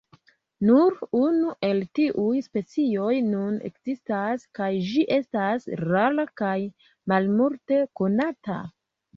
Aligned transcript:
Nur 0.67 0.95
unu 1.17 1.51
el 1.67 1.81
tiuj 1.99 2.39
specioj 2.45 3.13
nun 3.27 3.59
ekzistas, 3.69 4.47
kaj 4.61 4.71
ĝi 4.89 5.05
estas 5.19 5.69
rara 5.85 6.27
kaj 6.43 6.57
malmulte 7.13 7.83
konata. 8.03 8.61